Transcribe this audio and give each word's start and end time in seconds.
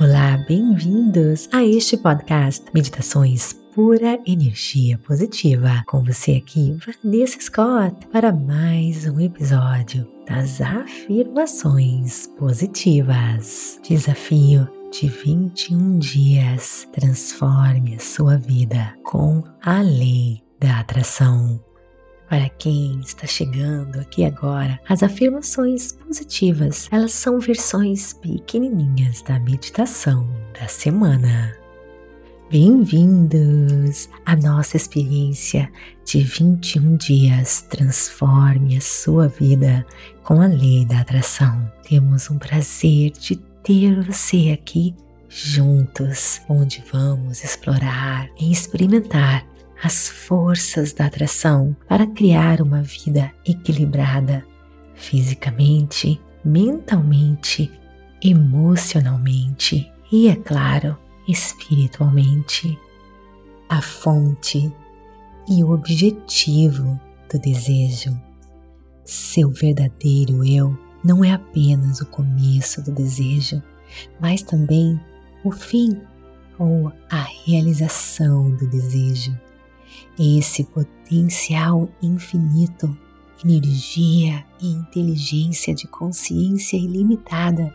Olá, 0.00 0.42
bem-vindos 0.48 1.48
a 1.52 1.62
este 1.62 1.96
podcast 1.98 2.64
Meditações 2.72 3.52
Pura 3.74 4.18
Energia 4.26 4.98
Positiva. 4.98 5.84
Com 5.86 6.02
você 6.02 6.32
aqui, 6.32 6.76
Vanessa 7.04 7.38
Scott, 7.40 8.06
para 8.10 8.32
mais 8.32 9.06
um 9.06 9.20
episódio 9.20 10.08
das 10.26 10.60
afirmações 10.62 12.26
positivas. 12.38 13.78
Desafio 13.86 14.66
de 14.90 15.08
21 15.08 15.98
dias. 15.98 16.88
Transforme 16.92 17.94
a 17.94 18.00
sua 18.00 18.38
vida 18.38 18.94
com 19.04 19.44
a 19.62 19.82
lei 19.82 20.42
da 20.58 20.80
atração. 20.80 21.60
Para 22.32 22.48
quem 22.48 22.98
está 23.00 23.26
chegando 23.26 24.00
aqui 24.00 24.24
agora, 24.24 24.80
as 24.88 25.02
afirmações 25.02 25.92
positivas, 25.92 26.88
elas 26.90 27.12
são 27.12 27.38
versões 27.38 28.14
pequenininhas 28.14 29.20
da 29.20 29.38
meditação 29.38 30.26
da 30.58 30.66
semana. 30.66 31.54
Bem-vindos 32.50 34.08
à 34.24 34.34
nossa 34.34 34.78
experiência 34.78 35.70
de 36.06 36.22
21 36.22 36.96
dias. 36.96 37.66
Transforme 37.68 38.78
a 38.78 38.80
sua 38.80 39.28
vida 39.28 39.86
com 40.22 40.40
a 40.40 40.46
lei 40.46 40.86
da 40.86 41.00
atração. 41.00 41.70
Temos 41.86 42.30
um 42.30 42.38
prazer 42.38 43.10
de 43.10 43.36
ter 43.62 44.02
você 44.06 44.58
aqui 44.58 44.94
juntos, 45.28 46.40
onde 46.48 46.82
vamos 46.90 47.44
explorar 47.44 48.30
e 48.40 48.50
experimentar 48.50 49.51
as 49.82 50.08
forças 50.08 50.92
da 50.92 51.06
atração 51.06 51.76
para 51.88 52.06
criar 52.06 52.62
uma 52.62 52.82
vida 52.84 53.32
equilibrada 53.44 54.46
fisicamente, 54.94 56.20
mentalmente, 56.44 57.68
emocionalmente 58.22 59.90
e, 60.10 60.28
é 60.28 60.36
claro, 60.36 60.96
espiritualmente. 61.26 62.78
A 63.68 63.82
fonte 63.82 64.72
e 65.48 65.64
o 65.64 65.72
objetivo 65.72 67.00
do 67.32 67.38
desejo. 67.40 68.16
Seu 69.04 69.50
verdadeiro 69.50 70.44
eu 70.44 70.78
não 71.02 71.24
é 71.24 71.32
apenas 71.32 72.00
o 72.00 72.06
começo 72.06 72.82
do 72.82 72.92
desejo, 72.92 73.60
mas 74.20 74.42
também 74.42 75.00
o 75.42 75.50
fim 75.50 76.00
ou 76.56 76.92
a 77.10 77.26
realização 77.44 78.52
do 78.52 78.68
desejo 78.68 79.36
esse 80.18 80.64
potencial 80.64 81.88
infinito, 82.02 82.96
energia 83.44 84.44
e 84.60 84.68
inteligência 84.68 85.74
de 85.74 85.86
consciência 85.88 86.76
ilimitada 86.76 87.74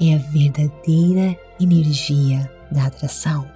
é 0.00 0.14
a 0.14 0.18
verdadeira 0.18 1.38
energia 1.58 2.50
da 2.70 2.86
atração. 2.86 3.46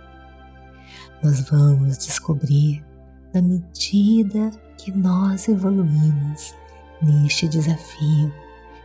Nós 1.22 1.40
vamos 1.48 1.98
descobrir 1.98 2.84
na 3.32 3.42
medida 3.42 4.50
que 4.76 4.92
nós 4.92 5.48
evoluímos 5.48 6.54
neste 7.00 7.48
desafio 7.48 8.32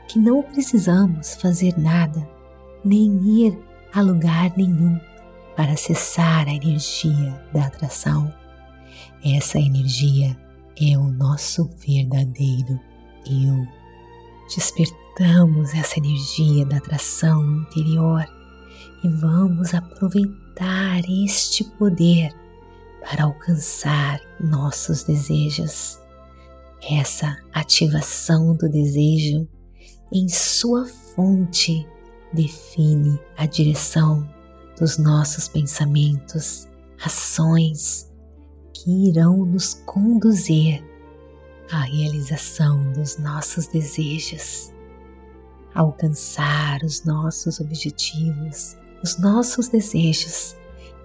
que 0.08 0.18
não 0.18 0.42
precisamos 0.42 1.36
fazer 1.36 1.78
nada 1.78 2.28
nem 2.84 3.46
ir 3.46 3.60
a 3.94 4.02
lugar 4.02 4.52
nenhum 4.58 5.00
para 5.56 5.74
acessar 5.74 6.48
a 6.48 6.54
energia 6.54 7.40
da 7.54 7.66
atração. 7.66 8.34
Essa 9.24 9.60
energia 9.60 10.38
é 10.82 10.98
o 10.98 11.10
nosso 11.10 11.70
verdadeiro 11.78 12.80
eu. 13.26 13.68
Despertamos 14.56 15.74
essa 15.74 16.00
energia 16.00 16.66
da 16.66 16.78
atração 16.78 17.62
interior 17.62 18.26
e 19.04 19.08
vamos 19.10 19.74
aproveitar 19.74 21.02
este 21.08 21.64
poder 21.64 22.34
para 23.02 23.26
alcançar 23.26 24.20
nossos 24.40 25.04
desejos. 25.04 26.00
Essa 26.82 27.38
ativação 27.54 28.56
do 28.56 28.70
desejo 28.70 29.48
em 30.12 30.28
sua 30.30 30.86
fonte 30.86 31.86
define 32.34 33.20
a 33.38 33.46
direção 33.46 34.28
dos 34.80 34.98
nossos 34.98 35.48
pensamentos, 35.48 36.68
ações 37.04 38.09
que 38.84 39.10
irão 39.10 39.46
nos 39.46 39.74
conduzir 39.86 40.82
à 41.70 41.82
realização 41.82 42.94
dos 42.94 43.18
nossos 43.18 43.68
desejos, 43.68 44.74
alcançar 45.76 46.82
os 46.84 47.04
nossos 47.04 47.60
objetivos, 47.60 48.78
os 49.04 49.18
nossos 49.20 49.68
desejos 49.68 50.56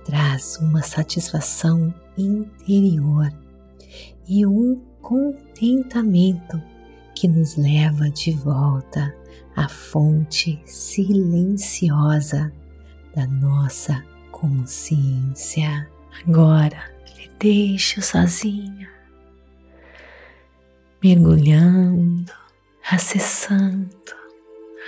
traz 0.05 0.57
uma 0.59 0.83
satisfação 0.83 1.93
interior 2.17 3.33
e 4.29 4.47
um 4.47 4.81
contentamento 5.03 6.63
que 7.15 7.27
nos 7.27 7.57
leva 7.57 8.09
de 8.09 8.31
volta 8.33 9.13
à 9.57 9.69
fonte 9.69 10.63
silenciosa 10.65 12.53
da 13.17 13.27
nossa 13.27 14.05
consciência. 14.31 15.89
Agora, 16.25 16.94
deixe 17.39 18.01
sozinho, 18.01 18.89
mergulhando, 21.03 22.33
acessando 22.91 24.15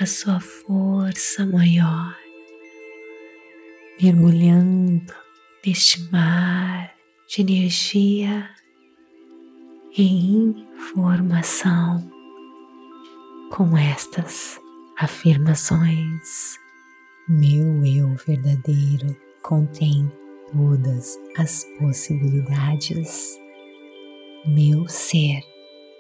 a 0.01 0.07
sua 0.07 0.41
força 0.41 1.47
maior, 1.47 2.17
mergulhando 4.01 5.15
neste 5.65 6.03
mar 6.13 6.95
de 7.29 7.41
energia 7.41 8.51
e 9.97 10.55
informação 10.77 12.11
com 13.51 13.77
estas 13.77 14.61
afirmações. 14.99 16.59
Meu 17.29 17.85
eu 17.85 18.15
verdadeiro 18.27 19.17
contém 19.43 20.11
todas 20.53 21.19
as 21.37 21.65
possibilidades. 21.79 23.39
Meu 24.47 24.89
ser 24.89 25.43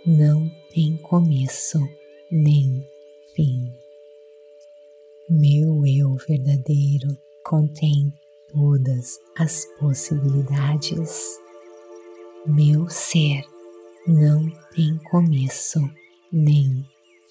não 0.06 0.50
tem 0.72 0.96
começo 0.98 1.78
nem 2.30 2.86
fim. 3.34 3.72
Meu 5.28 5.84
eu 5.86 6.14
verdadeiro 6.28 7.16
contém 7.44 8.12
todas 8.52 9.18
as 9.36 9.66
possibilidades. 9.78 11.40
Meu 12.46 12.88
ser 12.88 13.44
não 14.06 14.48
tem 14.72 14.96
começo 15.10 15.80
nem 16.32 16.84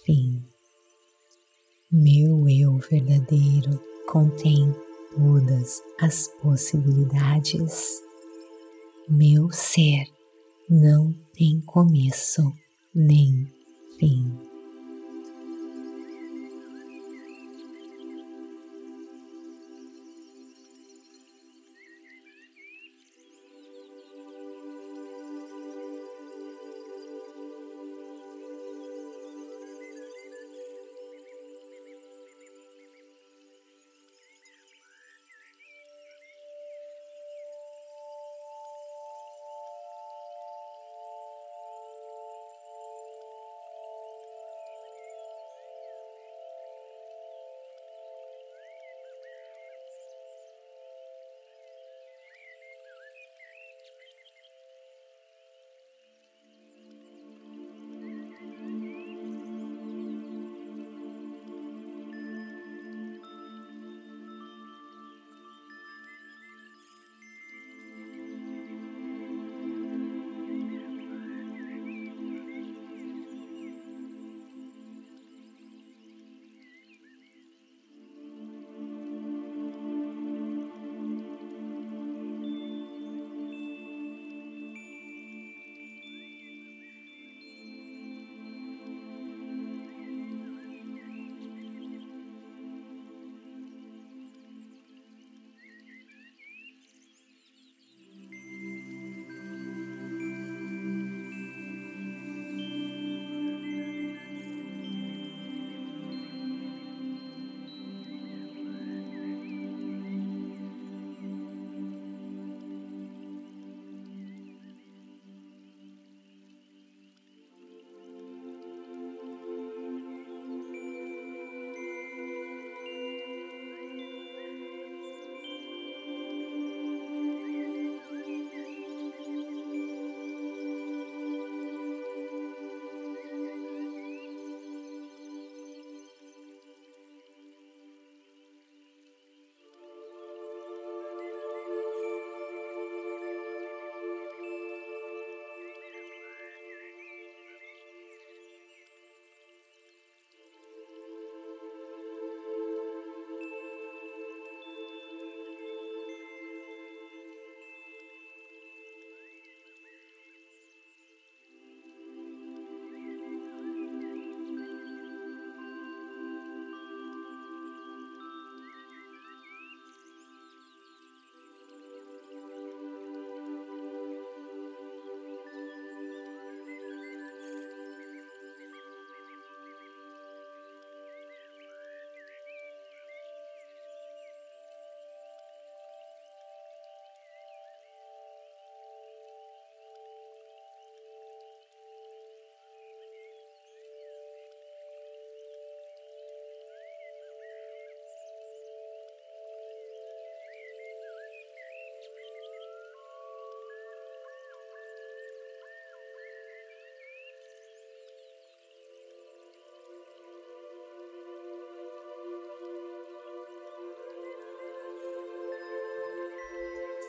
fim. 0.05 0.43
Meu 1.89 2.49
eu 2.49 2.77
verdadeiro 2.77 3.81
contém 4.07 4.75
todas 5.15 5.81
as 5.99 6.27
possibilidades. 6.41 8.01
Meu 9.09 9.49
ser 9.51 10.05
não 10.69 11.13
tem 11.33 11.61
começo 11.61 12.51
nem 12.93 13.51
fim. 13.99 14.54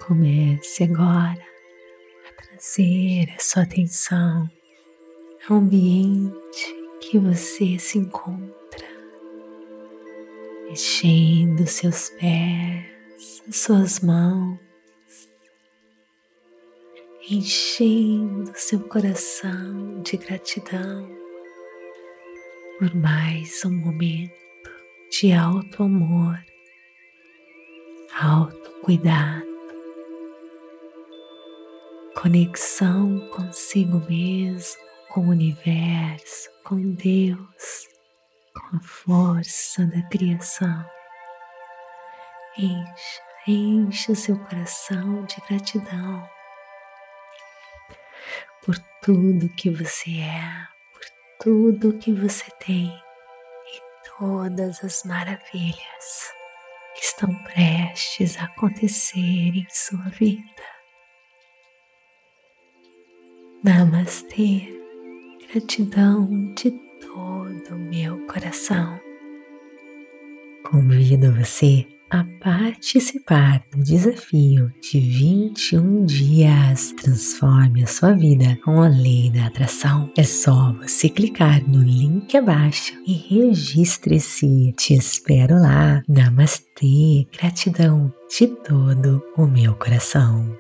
Comece 0.07 0.85
agora 0.85 1.45
a 2.29 2.43
trazer 2.43 3.29
a 3.37 3.41
sua 3.41 3.65
atenção 3.65 4.49
ao 5.49 5.57
ambiente 5.57 6.77
que 7.01 7.19
você 7.19 7.77
se 7.77 7.99
encontra, 7.99 8.87
mexendo 10.69 11.67
seus 11.67 12.11
pés, 12.11 13.43
as 13.49 13.57
suas 13.57 13.99
mãos, 13.99 14.61
enchendo 17.29 18.53
seu 18.55 18.79
coração 18.89 20.03
de 20.03 20.19
gratidão 20.19 21.11
por 22.79 22.95
mais 22.95 23.65
um 23.65 23.73
momento 23.73 24.33
de 25.11 25.33
alto 25.33 25.83
amor, 25.83 26.39
alto 28.21 28.71
cuidado, 28.83 29.56
conexão 32.27 33.21
consigo 33.31 34.01
mesmo, 34.11 34.83
com 35.11 35.21
o 35.21 35.31
universo, 35.31 36.51
com 36.65 36.77
Deus, 36.95 37.89
com 38.53 38.77
a 38.77 38.81
força 38.81 39.87
da 39.87 40.03
criação. 40.09 40.85
Encha, 42.59 43.23
encha 43.47 44.15
seu 44.17 44.37
coração 44.41 45.25
de 45.27 45.37
gratidão 45.49 46.29
por 48.65 48.77
tudo 49.01 49.49
que 49.51 49.71
você 49.71 50.19
é, 50.19 50.67
por 50.93 51.05
tudo 51.41 51.97
que 51.97 52.13
você 52.13 52.51
tem 52.59 52.89
e 52.89 54.09
todas 54.19 54.83
as 54.83 55.05
maravilhas 55.05 56.33
que 56.97 57.05
estão 57.05 57.33
prestes 57.45 58.37
a 58.37 58.47
acontecer 58.47 59.21
em 59.21 59.67
sua 59.71 60.09
vida. 60.09 60.56
Namastê 63.67 64.63
gratidão 65.53 66.55
de 66.55 66.71
todo 67.01 67.75
o 67.75 67.79
meu 67.91 68.17
coração. 68.29 68.97
Convido 70.71 71.33
você 71.33 71.85
a 72.09 72.25
participar 72.41 73.65
do 73.73 73.83
desafio 73.83 74.73
de 74.81 75.01
21 75.01 76.05
dias. 76.05 76.93
Transforme 76.93 77.83
a 77.83 77.89
sua 77.89 78.13
vida 78.13 78.57
com 78.65 78.81
a 78.81 78.87
lei 78.87 79.33
da 79.33 79.47
atração. 79.47 80.13
É 80.17 80.23
só 80.23 80.73
você 80.75 81.09
clicar 81.09 81.69
no 81.69 81.83
link 81.83 82.37
abaixo 82.37 82.95
e 83.05 83.15
registre-se. 83.15 84.75
Te 84.77 84.95
espero 84.95 85.57
lá. 85.57 86.05
Namastê. 86.09 87.27
Gratidão 87.37 88.15
de 88.31 88.47
todo 88.47 89.21
o 89.37 89.45
meu 89.45 89.75
coração. 89.75 90.57